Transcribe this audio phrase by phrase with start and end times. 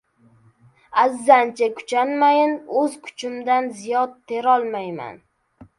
[1.03, 5.25] Azzancha kuchanmayin— o‘z kuchimdan ziyod terolmayman.